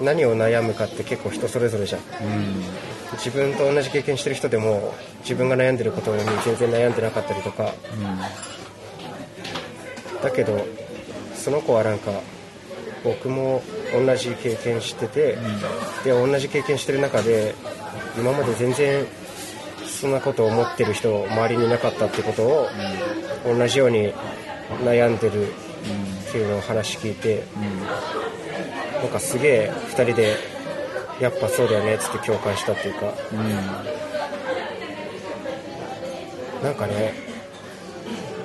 [0.00, 2.00] 何を悩むかって結構人それぞれじゃん。
[3.14, 7.72] 自分と同じ経験してる人でも自分が悩んでることに全然悩んでなかったりとか。
[10.22, 10.66] だけど
[11.34, 12.12] その子はなんか
[13.02, 15.38] 僕も同じ経験してて、
[16.04, 17.54] で同じ経験してる中で
[18.18, 19.06] 今まで全然
[19.86, 22.68] そんなことを思ってる人周りにいなかったってことを、
[23.46, 24.12] 同じように
[24.84, 27.44] 悩んでるっていうのを話聞いて、
[29.00, 30.36] なんかすげえ2人で
[31.20, 33.12] やっぱそうだよねっつって共感したっていうか。
[36.62, 37.14] なんかね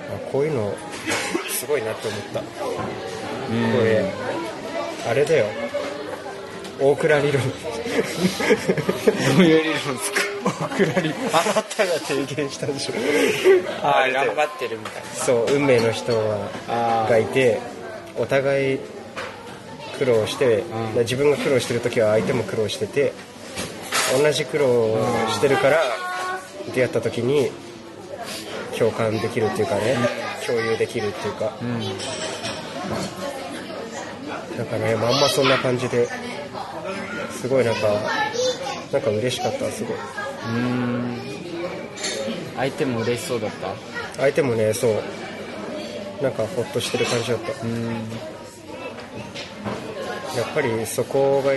[0.09, 0.73] あこういうの
[1.49, 2.45] すごいなって思った、こ
[3.83, 4.09] れ
[5.09, 5.47] あれだよ。
[6.79, 7.41] 大倉理論。
[7.41, 7.49] ど
[9.39, 10.19] ういう理論ですか？
[10.67, 11.17] 大倉理論。
[11.33, 12.93] あなたが提言したでしょ。
[13.83, 15.09] ああ頑張ってるみたいな。
[15.09, 16.13] そう運命の人
[16.69, 17.59] がいて
[18.17, 18.79] お互い
[19.97, 20.63] 苦労して、
[20.95, 20.99] うん。
[20.99, 23.13] 自分が苦労してる時は相手も苦労してて
[24.21, 24.97] 同じ苦労を
[25.29, 25.81] してるから
[26.73, 27.49] 出会った時に
[28.77, 29.95] 共感できるっていうかね、
[30.45, 31.57] 共有できるっていうか。
[31.61, 31.79] うん。
[34.57, 36.07] なんかねまんまそんな感じで
[37.31, 37.81] すごいなんか
[38.91, 39.97] なんか嬉しかったすごい。
[39.97, 41.17] うん。
[42.55, 43.51] 相手も嬉しそうだっ
[44.15, 44.21] た？
[44.21, 44.93] 相手もねそう。
[46.23, 47.51] なんかほっとしてる感じだった。
[47.63, 48.07] うん
[50.37, 51.51] やっぱりそこが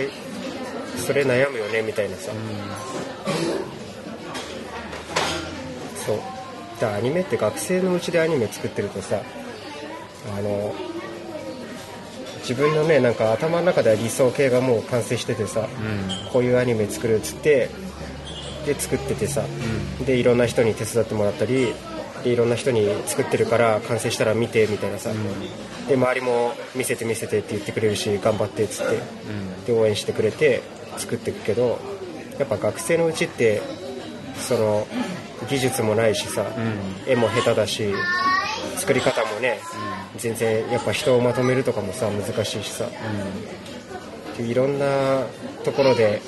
[0.97, 2.31] それ悩むよねみたいなさ、
[6.05, 6.17] そう。
[6.79, 9.21] だからアニメって学生のうちでアニメ作ってるとさ
[10.37, 10.73] あの
[12.39, 15.67] 自分のねなんか頭の中では理想系がもう完成しててさ、
[16.31, 17.69] こういうアニメ作るっつって
[18.65, 19.43] で作っててさ、
[20.05, 21.73] でいろんな人に手伝ってもらったり
[22.23, 25.11] でいろんな人に作ってるから完成したら見てみたいなさ、
[25.87, 28.99] で周りも見せて見せてって言ってくれるし頑張ってっつって、
[29.67, 30.61] で応援してくれて
[30.97, 31.79] 作っていくけど
[32.37, 33.61] やっぱ学生のうちって
[34.37, 34.87] その
[35.49, 36.45] 技術もないしさ、
[37.07, 37.93] 絵も下手だし
[38.77, 39.59] 作り方もね、
[40.17, 42.85] 全然やっぱ人をまとめるとかもさ難しいしさ、
[44.39, 45.25] いろんな
[45.63, 46.21] ところで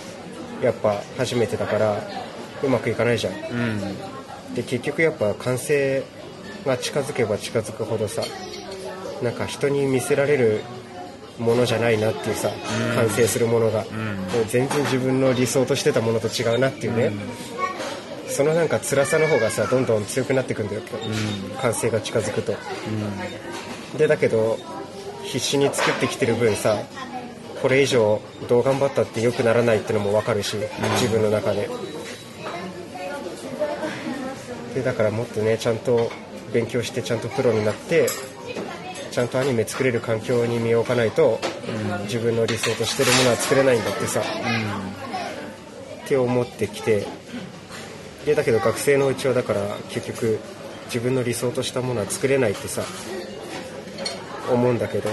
[0.61, 2.01] やっぱ初めてだから
[2.63, 3.33] うまくいかないじゃん。
[3.33, 4.20] うん
[4.55, 6.03] で結局やっぱ完成
[6.65, 8.23] が近づけば近づくほどさ
[9.21, 10.61] なんか人に見せられる
[11.39, 12.49] ものじゃないなっていうさ、
[12.95, 17.11] 完成するものが、もう全然自分の理想としてたものと違うなっていうね、
[18.27, 20.81] そのなんか辛さの方がさどんどん強くなっていくんだよ、
[21.61, 22.53] 完成が近づくと、
[23.97, 24.57] でだけど
[25.23, 26.77] 必死に作ってきてる分さ
[27.61, 30.57] これ以上どう頑張ったって良くならないってのも分かるし、
[31.01, 31.69] 自分の中で
[34.73, 36.11] でだからもっとねちゃんと
[36.53, 38.07] 勉強してちゃんとプロになって
[39.11, 41.39] ちゃんとアニメ作れる環境に身を置かないと、
[42.03, 47.05] 自分の理想としてるものは作れないんだってさ、って思ってきて。
[48.25, 50.39] でだけど学生のうちはだから結局
[50.85, 52.83] 自分の理想としたものは作れないってさ
[54.51, 55.09] 思うんだけど、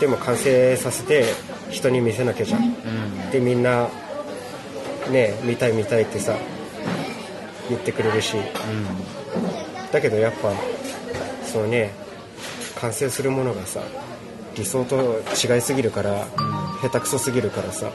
[0.00, 1.24] でも完成させて
[1.70, 3.88] 人に見せなきゃじゃん、でみんな
[5.10, 6.36] ね見たい見たいってさ
[7.68, 8.36] 言ってくれるし、
[9.92, 10.52] だけどやっぱ
[11.44, 11.92] そのね
[12.80, 13.80] 完成するものがさ
[14.56, 16.26] 理想と違いすぎるから、
[16.82, 17.90] 下手くそすぎるからさ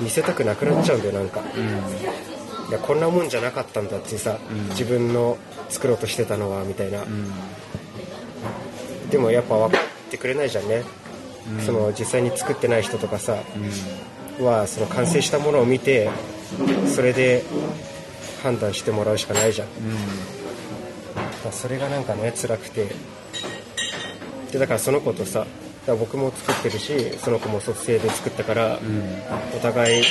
[0.00, 1.40] 見せたくなくなっちゃうんだよなんか、
[2.68, 4.38] いやこんなもんじゃなかったんだってさ、
[4.70, 7.04] 自分の作ろうとしてたのはみたいな、
[9.10, 10.82] でもやっぱ分かってくれないじゃんね、
[11.64, 13.36] その実際に作ってない人とかさ、
[14.40, 16.10] はその完成したものを見て
[16.94, 17.44] それで
[18.42, 22.94] 判断してもらうしかないじゃん、まあそれがなんかね辛くて。
[24.52, 25.46] でだからその子とさ
[25.86, 28.78] 僕も作ってるしその子も卒生で作ったから、
[29.56, 30.04] お互い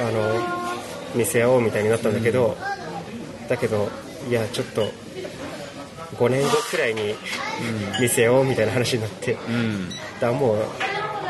[0.00, 0.40] あの
[1.16, 2.56] 見せ合おうみたいになったんだけど、
[3.48, 3.88] だけど
[4.28, 4.82] いやちょっと
[6.16, 7.16] 5年後くらいに
[8.00, 9.46] 見せようみたいな話になって、だか
[10.26, 10.58] らもう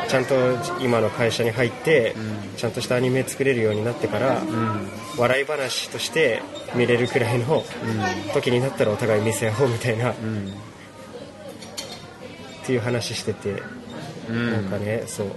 [0.09, 0.35] ちゃんと
[0.81, 2.15] 今の会社に入って、
[2.57, 4.41] ちゃんとしたアニメ作れるようになってから、
[5.17, 6.41] 笑い話として
[6.75, 7.63] 見れるくらいの
[8.33, 10.15] 時になったらお互い見せ合おうみたいな、っ
[12.65, 13.61] ていう話してて、
[14.27, 15.27] なんかねそう。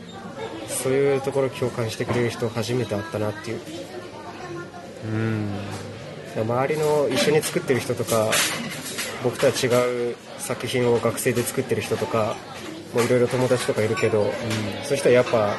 [0.68, 3.60] そういうところ共感してくれる人初めて会ったなっていう。
[6.34, 8.30] 周りの一緒に作ってる人とか
[9.22, 9.66] 僕とは違
[10.12, 12.36] う作品を学生で作ってる人とか
[12.94, 14.32] いろいろ友達とかいるけど、
[14.84, 15.54] そういう人はやっぱ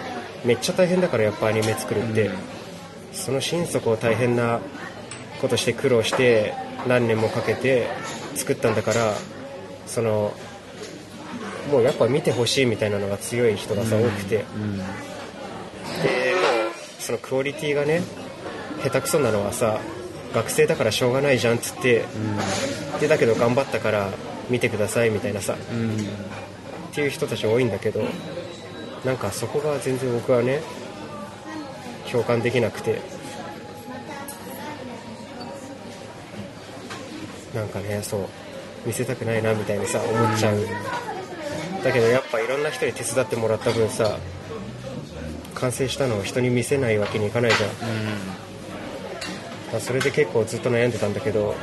[0.45, 2.29] めっちゃ大変だからやっぱアニメ作るって、
[3.11, 4.59] その心底を大変な
[5.41, 6.53] ことして苦労して
[6.87, 7.87] 何年もかけて
[8.35, 9.13] 作ったんだから
[9.87, 10.33] その
[11.71, 14.45] もうやっぱ見てほしいみたいなのが強い人がさ、多くて。
[16.99, 18.01] そのクオリティがね
[18.81, 19.81] 下手くそなのはさ
[20.33, 22.05] 学生だからしょうがないじゃんっつって、
[23.01, 24.09] でだけど頑張ったから
[24.49, 25.57] 見てくださいみたいなさ。
[25.73, 26.07] うんうん
[26.93, 28.05] っていう人たち多いんだけど
[29.03, 30.61] なんかそこが全然僕はね
[32.09, 33.01] 共感できなくて。
[37.53, 38.27] なんかねそう
[38.83, 40.57] 見せたくないなみたいにさ思っちゃう、
[41.83, 44.17] だけどやっぱいろんな人に手伝ってもらった分さ
[45.53, 47.69] 完成したのを人に見せないわけにいかないじゃん。
[49.71, 51.53] まあそれで結構ずっと悩んでたんだけど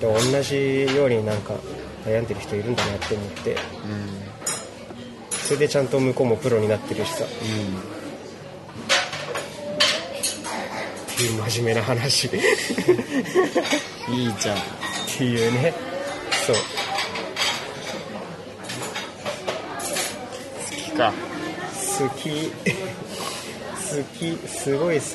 [0.00, 1.54] でも同じようになんか
[2.04, 3.56] 悩んでる人いるんだなって思って。
[5.30, 7.24] それでちゃんと向こうもプロになってるしさ。
[7.24, 7.28] っ
[11.16, 12.26] ていう真面目な話。
[12.26, 12.28] い
[14.28, 14.58] いじゃん。
[15.24, 15.74] いうね。
[16.46, 16.56] そう。
[16.56, 16.62] 好
[20.70, 21.12] きか。
[21.98, 22.52] 好き。
[23.88, 24.36] 好き。
[24.48, 25.06] すごい好き。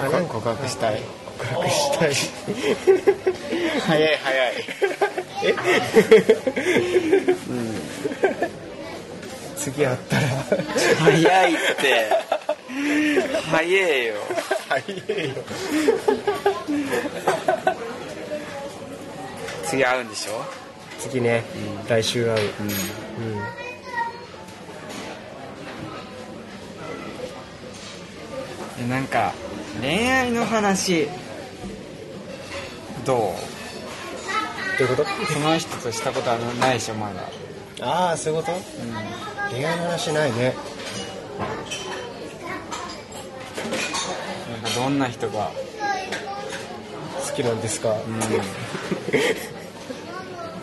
[0.00, 1.00] あなんか告白したい
[1.38, 2.14] 告白したい。
[3.80, 4.54] 早い早い。
[9.56, 10.28] 次会ったら。
[10.98, 12.10] 早いって。
[13.50, 14.14] 早えよ。
[14.68, 15.34] 早えよ。
[19.64, 20.44] 次会うんでしょ？
[20.98, 21.44] 次ね、
[21.88, 22.50] 来週会う。
[22.60, 22.68] うん。
[22.68, 22.74] うん
[28.78, 29.32] でなんか
[29.80, 31.08] 恋愛の話
[33.08, 33.18] どう？
[34.78, 35.08] どういうこと？
[35.32, 37.22] その人としたことはないでしょまだ。
[37.80, 38.52] ああそういうこと？
[38.52, 38.60] うん。
[39.50, 40.54] 恋愛の話ないね。
[44.50, 45.50] なんかどんな人が？
[47.26, 47.94] 好きなんですか、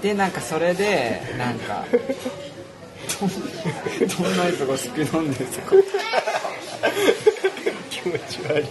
[0.02, 1.86] でなんかそれでなんか
[4.20, 5.72] どんな人が好きなんですか？
[7.90, 8.66] 気持ち悪い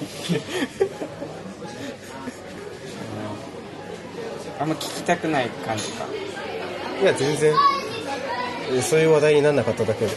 [4.65, 6.07] あんま聞きたくない感じか。
[6.99, 7.53] いや全然。
[8.73, 10.13] えそういう話題にならなかっただけで。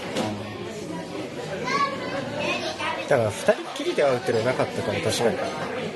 [3.09, 5.35] だから2人っきりで会うっていうのはなかったから確かに。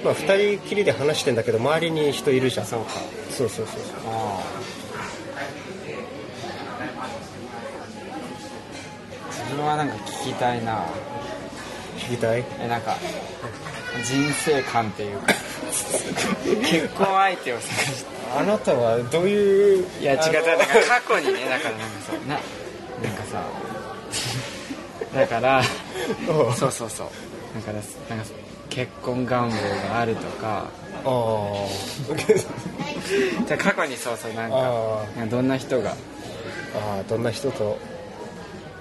[0.03, 2.65] まあ2人きりで話してんだけど周りに人いるじゃん。
[2.65, 2.91] そうか。
[3.29, 3.75] そうそうそう
[4.07, 4.43] あ
[9.29, 10.83] 自分はなんか聞きたいな。
[11.99, 12.43] 聞きたい？
[12.59, 12.97] えなんか
[14.03, 15.33] 人生観っていうか
[16.61, 18.11] 結婚相手を探して。
[18.37, 20.57] あなたはどういういや違うだから
[21.01, 22.39] 過去にねだからなんかさな
[23.09, 23.43] なんかさ
[25.13, 25.63] だからう
[26.51, 27.07] んそうそうそう。
[27.55, 27.81] だから
[28.15, 28.31] なんか
[28.69, 29.55] 結婚願望
[29.89, 30.65] があるとか。
[31.03, 31.67] あー
[33.47, 35.95] じゃあ過去にそうそうなんかどんな人が？
[36.75, 37.77] あーどんな人と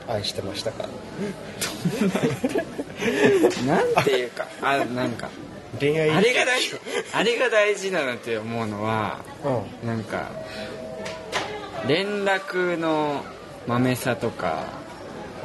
[0.07, 0.85] 愛してましたか？
[3.67, 5.29] なんていうかあなんか
[5.79, 6.77] 恋愛あれが大事。
[7.13, 9.19] あれが大事だなって思うのは
[9.83, 9.89] うん。
[9.89, 10.31] なんか
[11.87, 13.23] 連絡の
[13.67, 14.65] まめさとか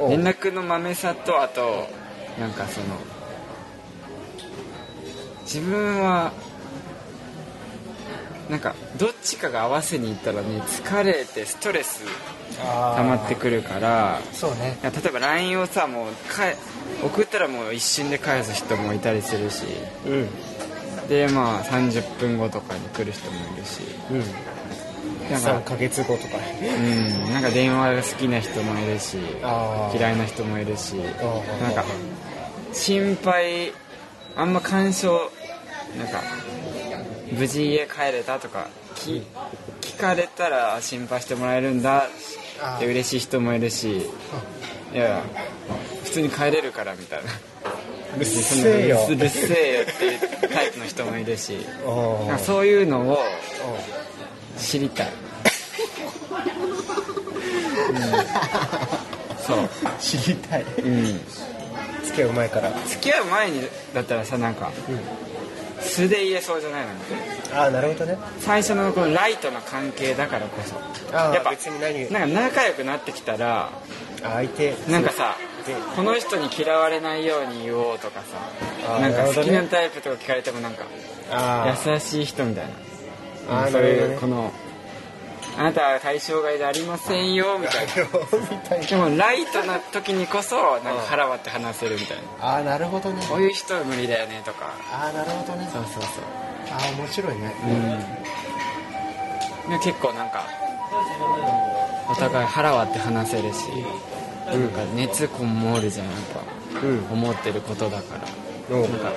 [0.08, 1.86] 連絡のまめさとあと
[2.38, 2.86] なんかその
[5.42, 6.32] 自分は
[8.50, 12.04] なんかどっちかが合わせに行ったらね疲れてストレス
[12.58, 14.78] 溜まってくるからそうね。
[14.82, 16.56] 例えば LINE をさもうかえ
[17.04, 19.64] 送ったらもう一瞬で返す人もいたりするし。
[20.06, 21.08] うん。
[21.08, 23.80] でまあ30分後とかに来る人もいるし。
[24.10, 24.18] うん。
[25.30, 26.36] なん3かヶ月後とか。
[26.62, 27.32] うん。
[27.32, 29.18] なんか電話が好きな人もいるし
[29.94, 30.94] 嫌いな人もいるし。
[31.20, 31.84] あなんか
[32.72, 33.72] 心配
[34.36, 35.30] あんま干渉
[35.98, 36.20] なんか
[37.32, 39.22] 無事家帰れたとか聞
[39.80, 42.08] 聞かれたら心配してもらえるんだ
[42.62, 43.98] あって嬉しい人もいるし
[44.92, 45.22] いや
[46.04, 47.30] 普通に帰れるからみたいな。
[48.18, 49.06] うっせえよ。
[49.08, 51.58] うるせえよっていうタイプの人もいるし
[52.38, 53.16] そういうのをう
[54.58, 55.08] 知りたい、
[57.90, 57.98] うん、
[59.44, 59.68] そう、ん
[60.00, 60.62] 知りたい。
[60.62, 61.20] うん、
[62.04, 62.72] 付き合う前から。
[62.86, 64.72] 付き合う前にだったらさなんか
[65.80, 66.90] 素で言えそうじゃないの
[67.54, 68.18] ああなるほどね。
[68.40, 70.76] 最初のこのライトな関係だからこそ。
[71.16, 72.10] ああやっぱ別に何。
[72.12, 73.70] なんか仲良くなってきたら
[74.22, 74.74] 相手。
[74.88, 80.84] なんかさでこの人に嫌われないように言おうとかさなんか好きなタイプとか聞かれてもなんか
[81.30, 82.70] あ優しい人みたいな。
[83.48, 84.52] あーそういうこの
[85.58, 87.94] あなたは対象外でありませんよみたいな。
[88.86, 92.46] でもライトな時にこそなんか腹割って話せるみたいな。
[92.46, 93.24] ああなるほどね。
[93.28, 94.74] こういう人は無理だよねとか。
[94.92, 95.68] ああなるほどね。
[95.72, 96.24] そうそうそう。
[96.70, 97.54] ああ面白いね。
[99.66, 99.70] うん。
[99.70, 100.46] で結構なんか
[102.10, 103.64] お互い腹割って話せるし
[104.46, 106.16] なんか熱こもるじゃんやっ
[106.84, 107.06] うん。
[107.12, 108.16] 思ってることだか
[108.70, 109.12] ら、なんか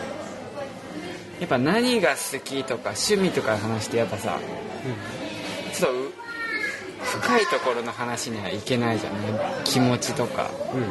[1.39, 4.39] やっぱ何が好きとか趣味とか話してやっぱさ
[5.73, 6.13] ちょっとう
[7.03, 9.13] 深いところの話にはいけないじゃん
[9.63, 10.49] 気持ちとか。
[10.73, 10.89] うん。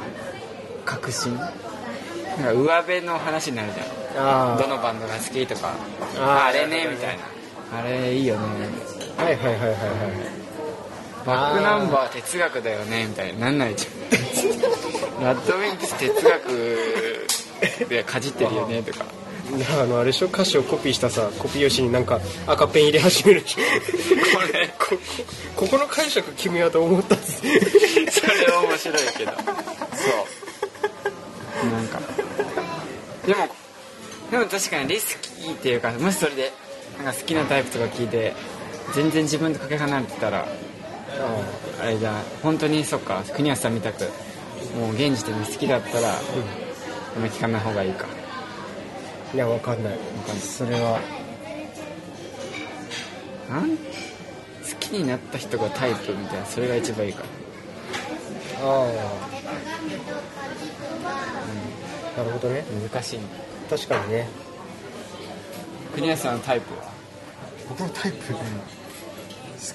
[0.85, 1.35] 確信？
[1.37, 4.55] なんか上辺の話になるじゃん。
[4.55, 5.75] あどのバンドが好きとか。
[6.19, 6.45] あー。
[6.47, 7.25] あれねみたいな。
[7.79, 8.43] あれいいよね。
[9.19, 9.75] あはいはいはいはいはい。
[11.27, 13.93] バックナンバー哲学だよねみたいになんないじゃん。
[15.23, 19.05] ラッドウィンプス哲学でかじってるよねとか
[19.81, 20.27] あのあれでしょ？
[20.27, 23.43] 歌詞をコピーしたさコピー用紙になんか赤ペン入れ始める。
[23.43, 23.47] こ
[24.53, 24.69] れ。
[24.79, 24.97] こ
[25.57, 27.41] こここの解釈君はどう思ったんです。
[27.41, 29.33] それは面白いけど。
[29.33, 29.39] そ
[31.67, 31.71] う。
[31.71, 32.01] なんか。
[33.27, 33.49] でも
[34.31, 36.53] でも確かにリスキーっていうかもしそれで
[36.99, 38.35] なんか好きなタイプとか聞いて
[38.95, 40.47] 全然自分とかけ離れてたら
[41.81, 42.13] あれだ。
[42.43, 44.05] 本当にそっか国安さんみたく
[44.79, 48.07] もう現時点で好きだったら、あんま聞かない方がいいか
[49.35, 49.99] いやわかんない。
[50.41, 51.01] それは。
[53.51, 53.77] なん？
[53.77, 53.77] 好
[54.81, 57.25] きになった人がタイプみたいなそれが一番いいか
[58.63, 58.91] あ
[62.17, 62.65] あなるほどね。
[62.91, 63.25] 難しいね。
[63.71, 64.29] 確かにね。
[65.95, 66.75] 国安さんのタイプ？
[66.75, 66.83] は
[67.69, 68.41] 僕のタイプ、好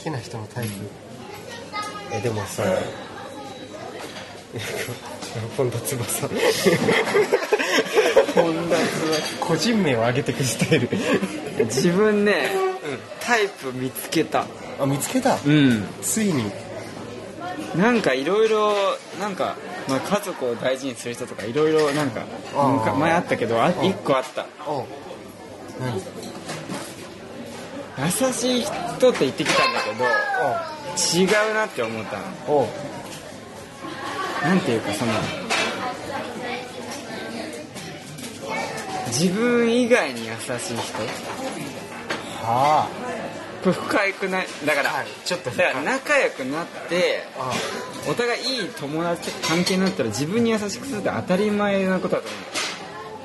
[0.01, 0.73] きな人のタイプ、
[2.11, 2.63] えでもさ
[5.57, 6.27] 本田翼
[8.35, 10.89] 本田翼個人名を挙げてくスタイル
[11.65, 12.51] 自分ね、
[13.21, 14.45] タイプ見つけた。
[14.79, 15.37] あ見つけた？
[15.45, 15.85] うん。
[16.01, 16.51] ついに。
[17.77, 18.73] なんかいろいろ
[19.19, 19.55] なんか、
[19.87, 22.25] まあ、家族を大事にする人とかいろいろなんか
[22.97, 24.45] 前あったけどあ一個あった。
[27.95, 28.71] 優しい人
[29.09, 30.05] って言ってきたんだけど
[31.15, 32.17] 違うなって思った
[32.51, 32.67] の。
[34.41, 35.13] なんていうかその
[39.13, 41.03] 自分以外に優しい人？
[42.41, 42.89] は
[43.63, 44.47] これ深くない？
[44.65, 45.07] だから、あはい。
[45.23, 47.53] ちょっとだから仲良くなってあ
[48.09, 52.27] お互いいい友達関係になったら自分に優しくするって当たり前なことだと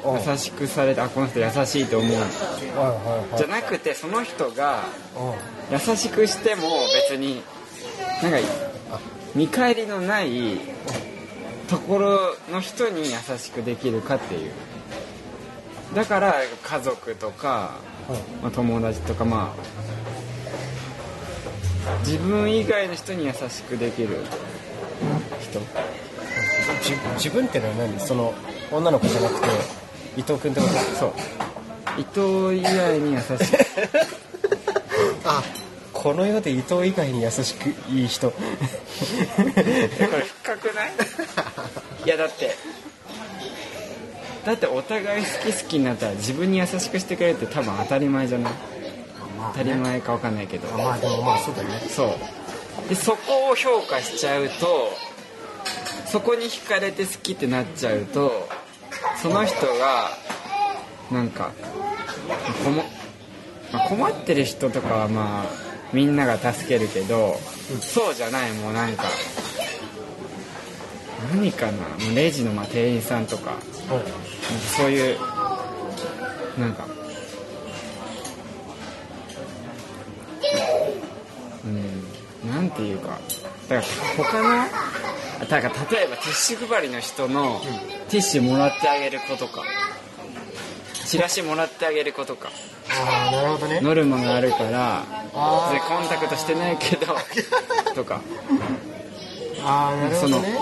[0.05, 0.23] 思う。
[0.31, 2.13] 優しくされてあこの人優しいと思う。
[2.13, 2.29] はいはい。
[3.31, 4.85] はいじゃなくてその人が
[5.73, 6.63] 優しくしても
[7.09, 7.43] 別に
[8.23, 8.39] なんか
[9.35, 10.59] 見返りのない
[11.69, 14.53] ところの人に優しくできるかっていう
[15.95, 17.73] だから家族とか、
[18.43, 19.79] まあ、友達とかまあ
[22.05, 24.19] 自分以外の人に優しくできる
[25.41, 25.61] 人。
[26.83, 27.99] じ自分ってのは何？
[28.01, 28.35] その
[28.71, 29.47] 女の子じゃなくて
[30.17, 30.73] 伊藤君ってこと？
[30.97, 31.13] そう。
[31.99, 33.39] 伊藤以外に優しく。
[35.25, 35.43] あ
[35.93, 38.31] この世で伊藤以外に優しくいい人。
[38.31, 39.51] これ
[40.43, 40.93] 深くない？
[42.05, 42.55] いやだって
[44.45, 48.53] だってお互い好き好きになったら自分に優しくしてくれるって多分当たり前じゃない？
[49.53, 50.69] 当たり前か分かんないけど。
[50.79, 51.69] まあでもまあそうだね。
[51.89, 52.89] そう。
[52.89, 54.91] でそこを評価しちゃうと
[56.07, 58.49] そこに惹かれて好きってなっちゃうと
[59.21, 60.11] その人が
[61.11, 61.53] なんか
[62.65, 62.85] こも
[63.73, 65.47] まあ困ってる人とかはまあ
[65.93, 67.37] みんなが助けるけど、
[67.81, 69.05] そうじゃないもうなんか
[71.35, 71.73] 何かな？
[72.15, 73.51] レジのまあ店員さんとか。
[73.51, 74.09] なんか
[74.77, 75.19] そういう
[76.59, 76.87] なんか。
[81.65, 82.51] うん。
[82.51, 83.19] なんていうか。
[83.69, 83.83] だから
[84.17, 84.49] 他の
[85.49, 87.61] だから例えばティッシュ配りの人の
[88.09, 89.63] ティッシュもらってあげる子とか。
[91.07, 92.51] チラシもらってあげる子とか。
[92.91, 93.81] ああなるほどね。
[93.83, 97.15] ノルマがあるからコンタクトしてないけど。
[97.95, 98.21] とか。
[99.65, 100.59] ああなるほどね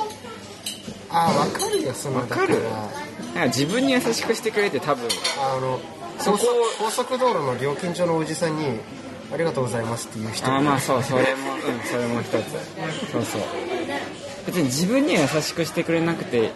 [1.18, 2.62] ああ分かるよそのわかる？
[3.34, 5.08] なんか自分に優しくしてくれて多分。
[5.40, 5.80] あの
[6.18, 6.38] そこ
[6.78, 8.66] 高速高速道路の料金所のおじさんに
[9.32, 10.46] 「ありがとうございます」っていう人。
[10.52, 12.32] ああまあそうそれもうんそれも一つ。
[13.12, 13.40] そうそう。
[14.46, 16.50] 別に自分には優しくしてくれなくて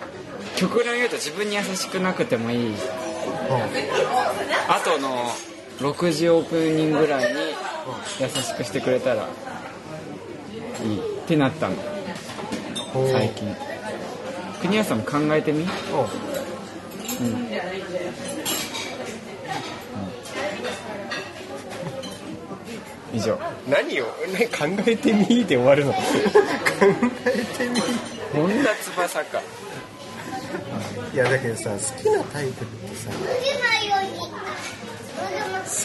[0.56, 2.74] 極論言うと自分に優しくなくてもいい。
[4.68, 5.32] あとの
[5.80, 7.40] 60億人ぐらいに
[8.20, 9.26] 優しくしてくれたら
[10.84, 11.74] いいってなったの。
[12.94, 13.08] う。
[13.08, 13.56] ん最近
[14.60, 15.66] 国安さんも考えてみ？
[15.92, 16.08] おう。
[23.12, 23.38] 以上。
[23.68, 25.92] 何を、ね、考えてみで終わるの。
[25.92, 25.98] 考
[27.26, 27.80] えてみ
[28.32, 29.42] 本田翼か。
[31.12, 33.16] いやだけどさ好きなタイプってさ好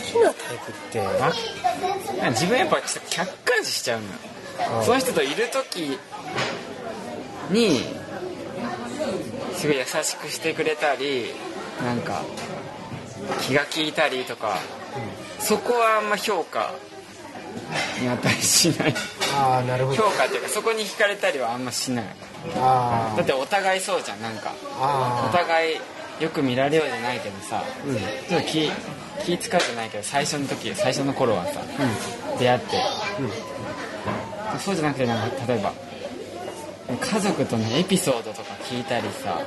[0.05, 1.01] きなタイプって？
[2.21, 4.13] あ自分やっぱちょっと客観視しちゃうのよ。
[4.83, 5.97] その人といる時
[7.49, 8.04] に好
[9.65, 11.33] すごい優しくしてくれたり
[11.83, 12.21] なんか
[13.41, 14.59] 気が利いたりとか、
[15.39, 16.71] そこはあんま評価
[17.99, 18.95] に値しない。
[19.35, 20.03] ああなるほど。
[20.03, 22.05] 評価っていうかそこに惹かれたりはあんましない。
[22.57, 24.53] あだってお互いそうじゃんなんか。
[24.79, 25.77] あお互い
[26.19, 27.95] よく見られようじゃないけどさ、うん。
[27.95, 28.69] ちょっと気
[29.25, 31.61] 気使うじゃないけど最初の時最初の頃はさ、
[32.37, 32.77] 出会って、
[34.59, 35.73] そうじゃなくてなんか例えば
[36.87, 39.41] 家族とのエピソードとか聞いたりさ、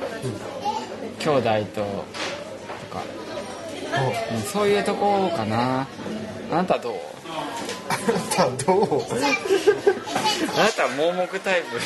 [1.19, 1.87] 兄弟とと
[2.93, 3.01] か、
[4.33, 4.41] うん。
[4.41, 5.87] そういうとこかな。
[6.51, 6.93] あなたどう？
[7.89, 9.01] あなたはどう？
[10.57, 11.79] あなたは盲目タイプ。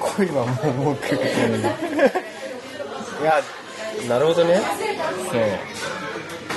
[0.00, 0.96] 恋は盲目。
[3.20, 3.42] いや
[4.08, 4.60] なるほどね。
[5.30, 5.38] そ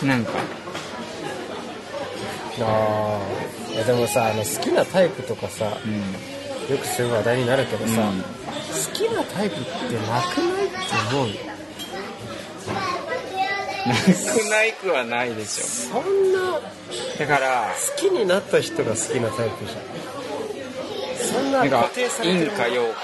[0.04, 0.08] う。
[0.08, 0.32] なんか。
[2.62, 3.20] あ
[3.70, 6.02] あいやでもさあの好きなタイプとかさうん
[6.70, 8.22] よくそういう話題になるけどさ、うん。
[8.22, 8.28] 好
[8.94, 10.66] きなタイプってなくない？
[10.68, 10.76] って
[11.14, 11.28] 思う。
[13.88, 13.94] な
[14.34, 16.62] くないくはないでしそんなょ
[17.20, 19.82] だから好きになった人が好きなタイプじゃん。
[21.18, 22.52] そんな固定されてる。
[22.52, 23.02] 陰か陽か。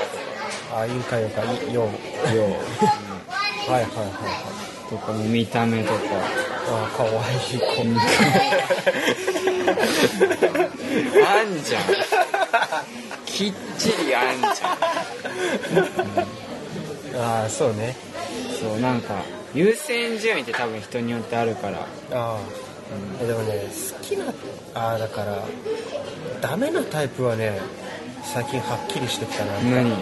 [0.73, 1.43] あ陰か陽か。
[1.71, 1.83] 陽。
[1.83, 1.89] と
[2.27, 2.43] か陽。
[2.43, 4.89] はいはいはいはい。
[4.89, 5.99] とかも見た目とか。
[6.73, 7.65] ああかわいい子
[11.25, 11.81] あんじゃん
[13.31, 14.77] きっちりあんじゃん。
[17.23, 17.95] ああそうね。
[18.59, 19.15] そうなんか
[19.53, 21.79] 優先順位って多分人によってあるから。
[21.79, 22.37] ああ、
[23.21, 24.25] うん、でもね好きな
[24.75, 25.39] ああだから
[26.41, 27.59] ダメなタイプはね
[28.23, 29.93] 最近はっきりしてきたな何？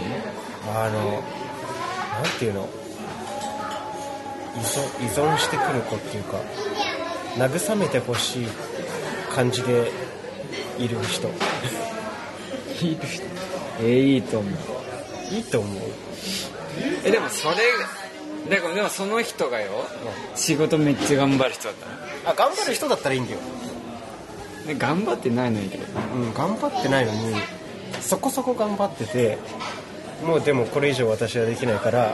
[0.76, 1.24] あの
[2.24, 2.68] なんていうの？
[4.56, 6.38] 依存依存してくる子っていうか
[7.38, 8.48] 慰めてほしい
[9.34, 9.92] 感じで
[10.78, 11.30] いる人
[12.88, 13.24] いる人。
[13.82, 15.34] えーいいと思う。
[15.34, 15.82] いいと思う。
[17.04, 17.56] えでもそれ
[18.50, 19.72] でもでもその人がよ。
[20.36, 21.74] 仕事めっちゃ頑張る人だっ
[22.24, 23.40] たあ頑張る人だったらいいんだよ、
[24.66, 25.70] らで頑張ってないのに
[26.16, 27.36] うん、頑張ってないのに
[28.02, 29.38] そこそこ頑張ってて
[30.26, 32.14] もうでもこれ以上私はできないから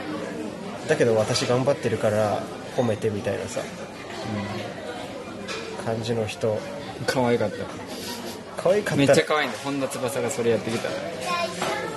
[0.88, 2.42] だけど私頑張ってるから
[2.76, 3.60] 褒めてみたいなさ、
[5.84, 6.58] 感じの人。
[7.04, 7.56] 可愛かった
[8.56, 8.96] 可愛かった。
[8.96, 10.94] めっちゃ可愛いんだ本田翼がそれやってきたら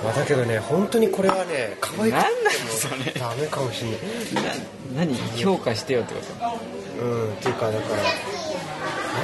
[0.04, 2.30] まあ、だけどね本当にこれはね可愛く何なの
[2.70, 3.12] それ。
[3.12, 3.90] ダメかもしん。
[3.92, 3.98] な
[5.02, 5.14] いな何？
[5.36, 6.20] 評価してよってこ
[6.98, 7.04] と？
[7.04, 8.02] うんっていうかだから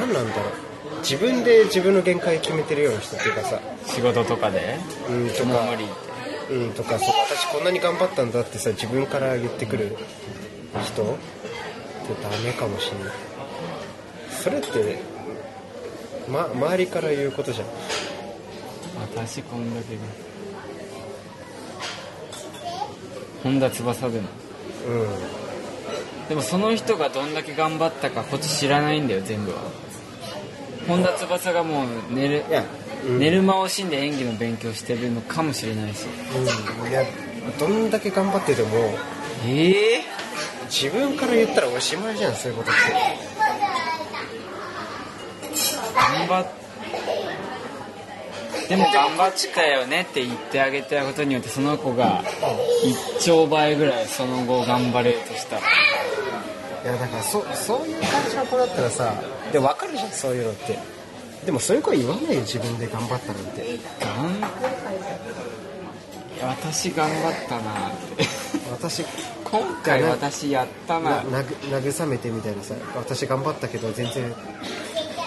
[0.01, 1.01] 何なんだろう。
[1.01, 3.61] 自分で自分の限界決めてるような人っていうかさ。
[3.87, 4.79] 仕事とかで？
[5.09, 5.89] うんとかもう無理っ
[6.49, 9.97] てうんとかそう私こんなに頑張ったんだってさ自分から言ってくる
[10.85, 11.13] 人って
[12.23, 13.15] ダメかもしんない。
[14.31, 14.99] それって
[16.29, 17.67] ま周りから言うことじゃん。
[19.17, 20.01] 私こんだけが
[23.43, 24.29] 本田翼でも。
[24.89, 26.29] うん。
[26.29, 29.59] でもその人がどんだけ頑張ったかこっち知らないんだよ全部は。
[30.89, 32.65] 本田翼がもう寝るいや
[33.07, 33.19] うん。
[33.19, 36.07] 寝る間を惜しんで演技の勉強してるのかもしれないし。
[36.37, 36.91] うん。
[36.91, 37.05] いや
[37.59, 38.69] どんだけ頑張ってても
[39.47, 40.05] ええ
[40.69, 42.81] 自分から言ったらおしまいじゃんそういうことって
[46.27, 46.47] 頑張っ
[48.69, 52.25] でも頑張ったよねって言ってあげたことによってその子が
[52.85, 55.63] 一兆倍ぐらいその後頑張れるとしたら。
[55.63, 55.65] い
[56.87, 59.15] やだからそそういう感じの子だったらさ
[59.53, 60.79] で分かるじゃんそういうのって。
[61.45, 63.75] でもそういう子は言わないよ自分で頑張ったなんて。
[63.75, 63.79] い
[66.41, 68.25] や私頑張ったなって。
[68.73, 69.05] 私
[69.45, 74.35] 今回私やったなな慰めてみたいなさ私頑張ったけど全然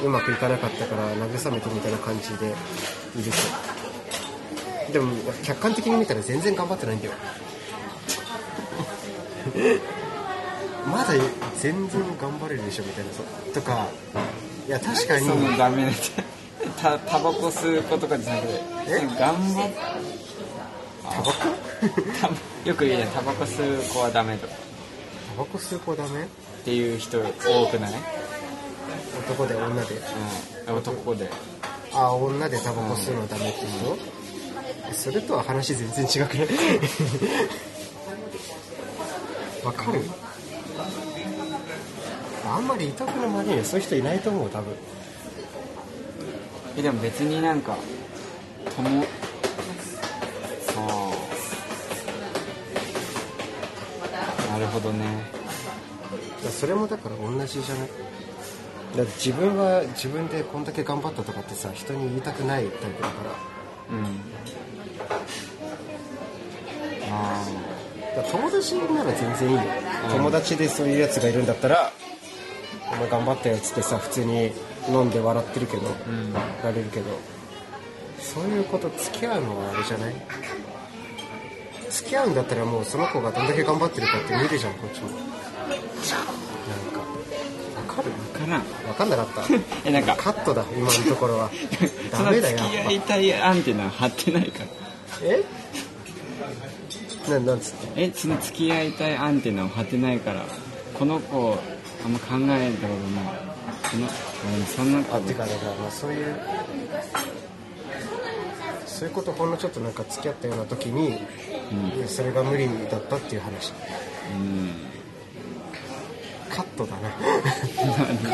[0.04, 2.50] うまくいかなかったから慰めてみたいな感じでい
[3.24, 3.32] る
[4.88, 4.94] と。
[4.94, 7.14] でも客観的に見たら全然頑張ってないんだよ。
[10.92, 11.06] まだ
[11.60, 13.12] 全然頑張れるでしょみたいな。
[13.12, 13.22] さ
[13.54, 13.88] とか
[14.68, 15.28] いや確かに。
[15.28, 15.92] そのダメ
[16.82, 18.54] たタバコ吸う子とかじゃなくて
[18.88, 19.00] え？
[19.20, 19.70] 頑張っ
[21.04, 21.34] タバコ？
[21.34, 21.50] た
[22.70, 23.10] よく言うじゃん。
[23.12, 24.54] タバコ吸う子はダメとか。
[24.54, 24.60] タ
[25.40, 26.24] バコ吸う子ダメ？
[26.24, 26.28] っ
[26.64, 27.24] ていう人多
[27.68, 27.94] くない、
[29.30, 29.96] 男で女で。
[30.68, 31.30] うん、男で。
[31.94, 33.98] あ女でタバコ吸うのダメって人、
[34.94, 36.48] それとは話全然違くない？
[39.66, 40.02] わかる？
[42.48, 44.74] あんまり痛くの周りにはそういう人いないと思う多分。
[46.78, 47.76] えでも別になんか
[48.76, 49.04] とも
[50.78, 51.12] あ
[54.50, 55.06] あなるほどね。
[56.60, 57.90] それもだから同じじゃない？
[58.96, 63.14] だって自分は自分でこんだけ頑張ったとかってさ人に言いたくないタイプだか
[63.92, 63.96] ら。
[63.98, 64.06] うん。
[67.12, 67.46] あ
[68.18, 69.62] ら友達なら全然いいよ、
[70.12, 71.92] 友達でそういうやつがいるんだったら
[72.92, 74.52] お前頑張ったよっつってさ普通に
[74.90, 75.84] 飲んで笑ってるけど、
[76.64, 77.06] られるけど
[78.20, 80.16] そういうこと付き合うのはあれじゃない？
[81.90, 85.10] 付き合うんだったらもうその子がどんだけ頑張ってるかって見るじゃんこっちも。
[85.10, 85.20] なん
[86.94, 86.99] か。
[86.99, 86.99] わ
[88.50, 89.54] かる分からんなかった。
[89.86, 90.16] えなんか。
[90.18, 91.50] カットだ今のところは。
[92.12, 92.58] ダメだよ。
[92.58, 94.66] き合いたいアンテナ張ってないから。
[95.24, 95.44] え？
[97.30, 98.04] ななんつって？
[98.04, 100.44] えその付き合いたいアンテナを張ってないから
[100.98, 101.58] この子
[102.06, 103.50] あんま考えたことない。
[103.92, 104.08] この
[104.58, 106.36] うんそんなあてかだからまあそういう
[108.86, 111.20] そういうことほんのちょっとなんか付き合ったような時に、
[112.08, 113.72] それが無理だったっていう話。
[114.34, 114.72] うん
[116.60, 117.10] カットだな。
[117.10, 117.18] カ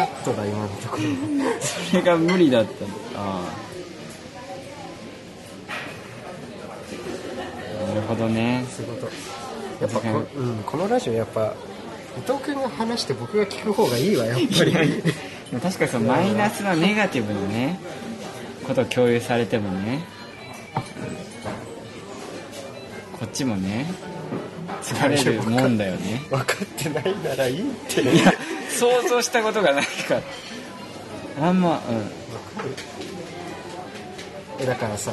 [0.03, 1.03] ットだ今のところ
[1.61, 2.85] それが無理だった。
[3.19, 3.41] あ
[7.79, 7.87] あ。
[7.87, 8.65] なるほどね。
[8.67, 9.13] そういうこと。
[9.85, 11.53] やっぱこ,、うん、このラジオやっぱ
[12.17, 14.73] 伊藤君が話して僕が聞く方がいいわやっぱり。
[15.61, 17.79] 確かにそのマイナスなネガティブなね
[18.65, 20.03] ことを共有されてもね。
[23.19, 23.85] こっちもね
[24.85, 26.21] 疲れるもんだよね。
[26.29, 28.01] 分かってないならいいって。
[28.01, 28.33] いや
[28.69, 31.47] 想像したことがないから。
[31.47, 31.81] あんま
[34.59, 35.11] えだからさ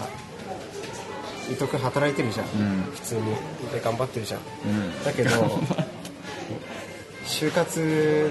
[1.51, 2.83] 伊藤君働いてるじゃん、うん。
[2.93, 3.23] 普通に。
[3.73, 4.41] で頑張ってるじゃん。
[4.67, 4.71] うん。
[4.71, 5.31] うんだけど
[7.25, 8.31] 就活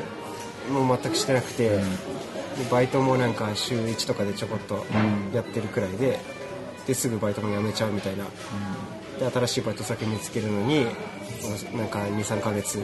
[0.72, 1.84] も全くしてなくて、で
[2.70, 5.34] バイトもなんか週1とかでちょこっとん。
[5.34, 6.20] やってるくらいで
[6.88, 8.26] ですぐバイトも辞めちゃうみたいな。
[9.20, 10.86] で新しいバイト先見つけるのに
[11.76, 12.80] なんか23ヶ月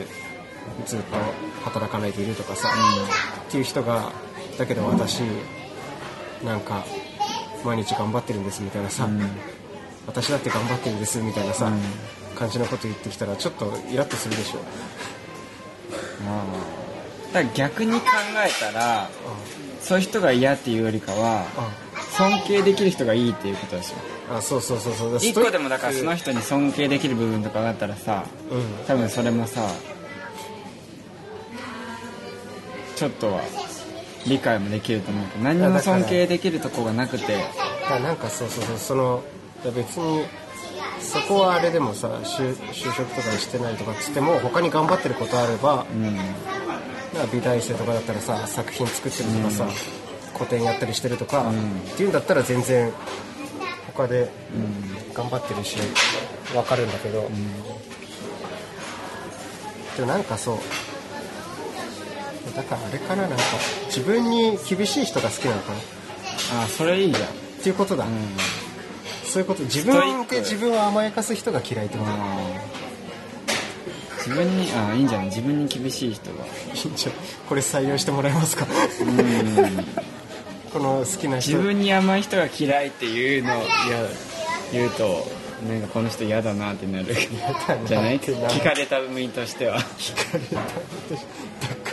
[0.86, 1.16] ずっと
[1.64, 2.70] 働かないでいるとかさ、
[3.48, 4.12] っていう人が
[4.58, 5.22] だけど私
[6.44, 6.86] なんか
[7.64, 9.22] 毎日頑張ってるんですみたいなさ、うん。
[10.06, 11.82] 私だって頑張ってるんですみたいなさ、うん。
[12.36, 14.60] 感じのこと言ってきたらちょっとイラッとするでしょ。
[16.28, 16.44] あ
[17.32, 17.34] あ。
[17.34, 18.08] だから逆に考
[18.46, 19.10] えたら
[19.82, 21.46] そういう人が嫌っていうよりかは
[22.18, 23.98] 尊敬できる人がいいっていうことですよ。
[24.36, 25.16] あそうそうそうそう。
[25.18, 28.86] 一個でもだからその人に尊敬できる部分とかがあったらさうん。
[28.86, 29.70] 多分それもさ
[32.96, 33.42] ちょっとは
[34.26, 37.34] 理解もできると思うけど何にも尊敬できるとこがなくて。
[37.34, 37.36] い
[37.90, 39.24] やなんかそうそうそうその
[39.64, 40.26] 別に
[41.00, 46.16] そこはあれでもさ就就職とかしてないとかっつっても他に頑張ってることあれば、うん。
[46.16, 49.68] なんか美大生とかだったらさ作品作ってるとかさ、
[50.38, 51.52] 個展やったりしてるとか、
[51.94, 52.92] っていうんだったら全然
[53.96, 54.30] 他で
[55.14, 55.78] 頑張ってるし
[56.54, 57.30] 分かるんだけど、
[59.98, 60.58] でもなんかそう
[62.56, 63.44] だからあれかななんか
[63.88, 65.80] 自分に厳しい人が好きなのかな。
[65.80, 65.82] っ
[66.64, 67.30] あそれいいじゃん。
[67.62, 68.12] ていうことだ、うん。
[69.26, 69.64] そういうこと。
[69.64, 70.36] 自分ク。
[70.36, 72.16] で自分を甘やかす人が嫌いってことあ
[74.18, 75.28] 自分にあいいんじゃない？
[75.28, 76.46] 自分に厳しい人が。
[76.46, 77.14] いいんじゃん
[77.50, 78.66] これ採用してもらえますか？
[79.02, 79.86] うん
[80.72, 81.52] この好きな人。
[81.52, 83.62] 自分に甘い人が嫌いっていうのを
[84.72, 85.28] 言うと
[85.68, 87.06] なんかこの人嫌だなってなる
[87.86, 88.20] じゃない？
[88.20, 89.80] 聞かれた身としては。
[89.80, 90.56] 聞かれた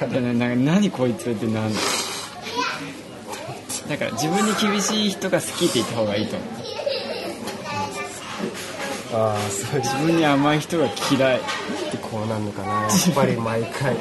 [0.03, 0.21] だから。
[0.21, 1.81] なんか何こいつってなんだ？
[3.89, 6.49] だから自分に厳しい人が好きって言った方がいいと思う。
[9.17, 11.39] ああそう自分に甘い人が嫌い。
[11.39, 11.41] っ
[11.91, 12.83] てこうなんのかな。
[12.83, 13.97] やっぱり毎回。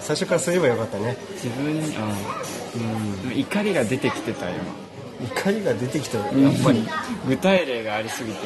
[0.00, 1.16] 最初からそう言えばよかったね。
[1.34, 2.14] 自分にあ
[2.74, 2.78] う
[3.28, 3.38] ん。
[3.38, 4.58] 怒りが出てきてた今
[5.22, 6.84] 怒りが出てきたよやっぱり、
[7.28, 8.38] 具体例がありすぎて。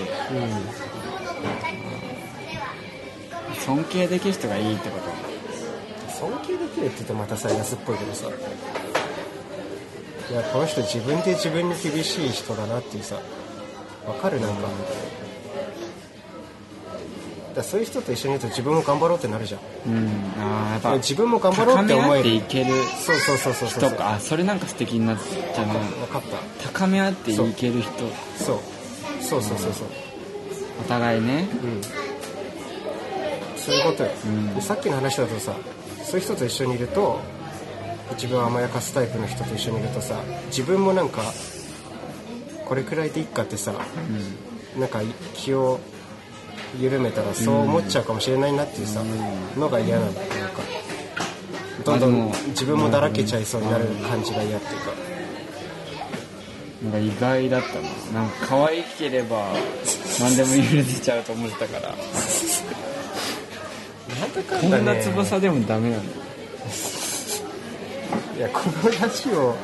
[3.65, 5.11] 尊敬できる人がいいってこと？
[6.13, 8.27] 尊敬できるって言うとまたさ安っぽいけどさ。
[10.29, 13.17] いやこの人自分で自分に厳しい人だなっていうさ。
[14.07, 14.41] わかる？
[14.41, 14.75] なんか,、だか
[17.59, 19.61] らそういう人と一緒にいると自分も頑張ろうってなるじゃん。
[19.91, 20.09] うん。
[20.39, 22.47] ああやっぱ自分も頑張ろうって思え高め合っている。
[22.49, 22.67] ける
[23.05, 23.97] そうそうそうそうそう。
[24.01, 26.69] あそれなんか素敵になっちゃうな分かった。
[26.73, 27.91] 高め合っていける人。
[28.39, 28.59] そう。
[29.23, 29.89] そうそうそうそう。
[30.81, 31.49] お互いね。
[31.63, 32.07] うん。
[33.67, 34.55] そういうことよ、ん。
[34.55, 35.53] でさっきの話だとさ
[36.05, 37.21] そういう人と一緒にいると
[38.13, 41.23] 自分を甘やかすタイプの人と一緒にいるとさ自分もなんか
[42.65, 43.73] これくらいでいっかってさ、
[44.77, 45.01] なんか
[45.35, 45.79] 気を
[46.79, 49.03] 緩めたらそう思っちゃうかもしれないなっていうさ、
[49.57, 50.63] のが嫌なんだよなんか
[51.85, 54.93] どんどん自分もだらけちゃいそうになる感じが嫌っていうか、
[56.85, 57.81] なんか意外だった
[58.13, 58.23] な。
[58.23, 59.53] なんか可愛ければ
[60.21, 61.95] 何でも許せちゃうと思ってたから。
[64.21, 64.83] なんだかこんだね。
[64.83, 66.27] んな翼でもダメなんだ。
[68.37, 69.57] いやこのラジオ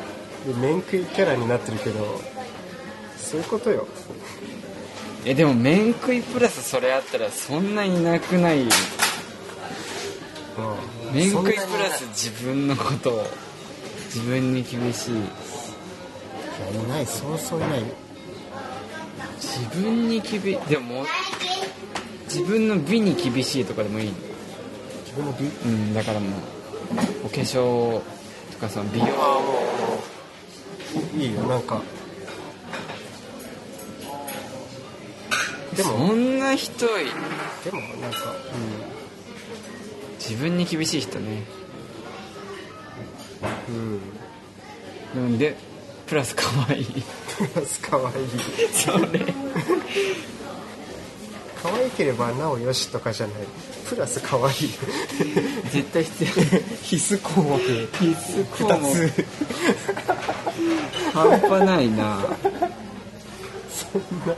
[0.46, 2.20] で面食いキャラになってるけど
[3.18, 3.86] そういうことよ
[5.24, 8.66] えでも面食いプラスそれあったらそんなになくない？
[11.14, 13.26] 面食いプラス自分のことを
[14.06, 15.14] 自分に厳しい。
[15.14, 15.16] い
[16.76, 17.80] やいないそうそういない。
[17.80, 17.86] よ
[19.40, 21.06] 自分に厳でも
[22.24, 24.06] 自分の美に厳しいとかでもいい。
[24.08, 24.14] の
[25.04, 25.46] 自分の美？
[25.46, 26.30] うんだからもう
[27.26, 28.00] お化粧
[28.52, 29.06] とかその美容。
[31.16, 31.80] いいよなんか
[35.76, 37.06] でそもんな人い。
[37.64, 38.34] でもなんか
[40.18, 41.42] 自分に厳しい人ね。
[43.68, 43.76] うん。
[43.76, 44.00] うん
[45.14, 45.56] でもで
[46.06, 46.84] プラス可愛い。
[46.84, 48.08] プラス可愛い。
[48.72, 49.24] それ
[51.62, 53.36] 可愛ければなおよしとかじゃない。
[53.88, 54.54] プラス可愛い。
[55.70, 56.30] 絶対必要。
[56.82, 57.58] 必須項目。
[57.58, 58.88] 必須項目。
[58.94, 59.24] 2つ。
[61.14, 62.20] 半端ないな。
[63.70, 64.34] そんな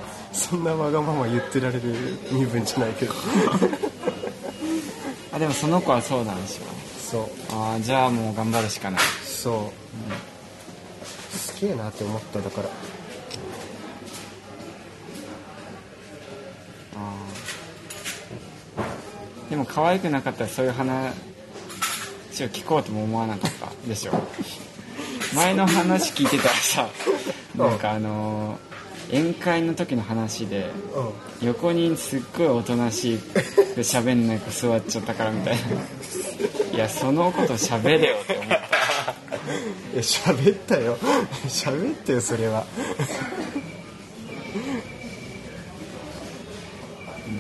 [0.55, 1.83] そんなわがまま言ってられる
[2.31, 3.15] 身分じゃないけど。
[5.35, 6.63] あでもその子はそうなんでしょ
[7.11, 7.31] そう。
[7.53, 9.01] ああじゃあもう頑張るしかない。
[9.25, 9.73] そ
[11.35, 12.69] う、すげえなって思っただから。
[19.51, 21.13] でも可愛くなかったらそういう話
[22.45, 24.13] を聞こうとも思わなかったでしょ。
[25.35, 26.89] 前の話聞いてたらさ
[27.57, 28.74] なんかあのー
[29.11, 30.71] 宴会の時の話で
[31.41, 33.23] う横にすっごいおとなしいで
[33.83, 35.61] 喋んない子座っちゃったからみたいな。
[36.75, 38.55] いやそのこと喋れよって思った。
[38.55, 38.61] んい
[39.97, 40.97] や喋ったよ。
[41.47, 42.65] 喋ったよそれは。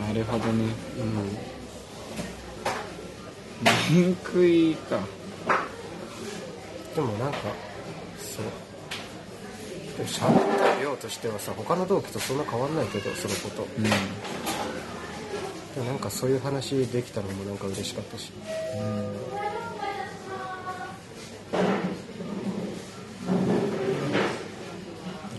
[0.09, 0.65] なるほどね。
[0.99, 1.37] うん。
[3.97, 5.01] 面食いか。
[6.95, 7.39] でもなんか
[8.19, 8.45] そう。
[9.97, 13.67] でも喋った量としてはさ他の同期とそんな変わんないけどそのこと。
[13.79, 13.85] うん。
[15.87, 18.31] なんかそういう話できたのもなんか嬉しかったし。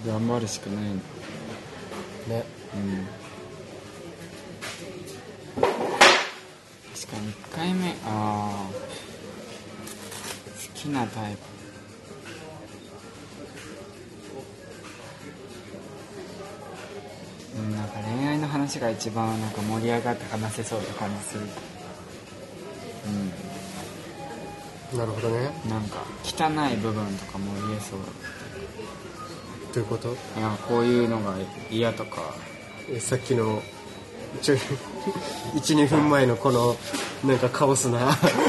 [0.06, 1.02] 頑張るしかないのね。
[2.74, 3.08] うん。
[6.94, 8.74] 確かに1回目ああ好
[10.74, 11.64] きなタイプ
[17.65, 21.41] うんなんか恋愛の話が一番なんか盛り上がって話せそうな感じする。
[24.97, 25.49] なるほどね。
[25.65, 27.99] うんなんか汚い部分とかも言えそう
[29.73, 30.15] どういうこと？
[30.39, 31.36] なんかこういうのが
[31.71, 32.34] 嫌とか。
[32.89, 33.62] えさっきの
[34.41, 34.56] ちょ
[35.58, 36.75] 12分前のこの
[37.25, 37.99] なんかカオスな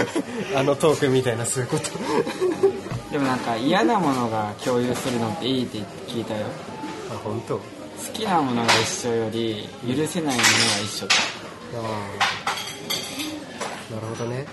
[0.54, 1.90] あのトークみたいなそういうこと。
[3.10, 6.46] でもなんか嫌なものが共有するのっていいって聞いたよ。
[7.10, 7.60] あ本当？
[7.96, 10.52] 好きなものが一緒より許せないものが
[10.84, 11.14] 一緒と、
[11.74, 11.80] あ
[13.90, 14.44] あなるほどね。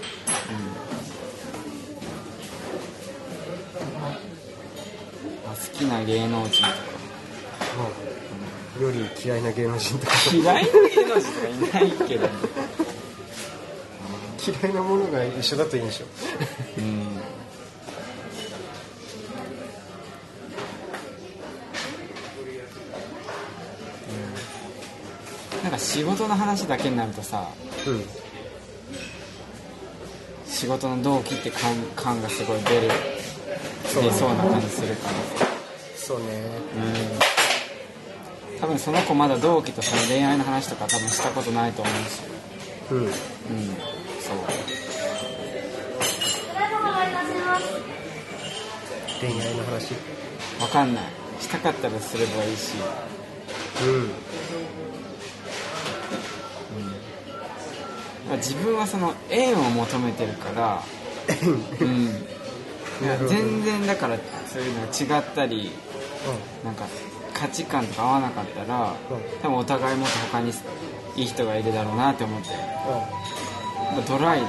[5.45, 6.75] あ好きな芸能人とか。
[8.77, 8.85] うん。
[8.85, 10.11] より嫌いな芸能人とか。
[10.31, 12.27] 嫌いな芸能人とかいないけど。
[12.27, 12.33] ね
[14.61, 16.05] 嫌いなものが一緒だといいんでしょ。
[16.77, 17.21] うん
[25.73, 27.47] か仕事の話だけになるとさ
[27.87, 28.05] うん。
[30.45, 32.89] 仕事の動機って感感がすごい出る
[33.93, 35.13] 出そうな感じするから。
[35.95, 36.25] そうね。
[38.53, 38.59] うん。
[38.59, 42.21] 多分その子まだ同期とその恋愛の話とか多分したことないと思うし。
[42.91, 42.97] うん。
[42.97, 43.17] うんそう。
[49.21, 49.93] 恋愛の話？
[50.61, 51.03] わかんない。
[51.39, 52.73] したかったらすればいいし。
[53.81, 54.32] うん
[58.37, 60.83] 自分はその縁を求めてるから
[61.81, 62.27] うん。
[63.27, 64.17] 全然だから
[64.47, 65.71] そういうのが違ったり
[66.63, 66.85] なんか
[67.33, 68.95] 価値観とか合わなかったら
[69.41, 70.51] 多分お互いもっと他に
[71.15, 72.49] いい人がいるだろうなって思って。
[72.49, 72.55] ま
[73.97, 74.47] あドライに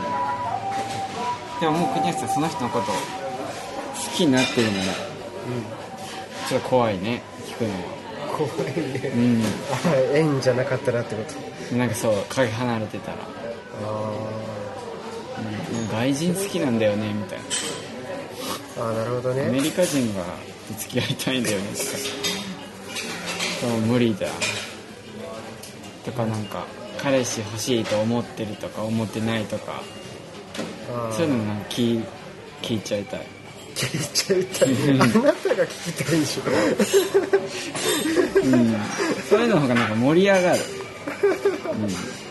[1.61, 2.92] でももう国安さんその人のこと好
[4.14, 4.85] きになってるなら
[6.49, 7.77] ちょっと怖いね聞くのは。
[8.35, 9.12] 怖いね。
[9.14, 9.42] うん。
[9.73, 11.23] あ縁じゃなかったらってこ
[11.70, 11.77] と？
[11.77, 13.18] なんかそうかけ離れてたら、
[15.91, 20.25] 外人好きなんだよねみたいーあーなるほどなアメねリカ人が
[20.79, 24.27] 付き合いたいんだよねとか無理だ。
[26.05, 26.67] とかなんか
[26.99, 29.83] 彼氏欲しいと思ってるとか思ってないとか。
[31.13, 32.05] そういうのも聞い
[32.63, 33.27] 聞いちゃいたい。
[33.93, 34.69] 言っちゃいたい。
[34.93, 36.43] あなたが聞きたいでしょ。
[38.45, 38.77] うん。
[39.29, 40.61] そういうの方がなんか盛り上がる、
[41.73, 42.24] うん